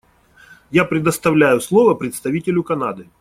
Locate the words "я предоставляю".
0.71-1.61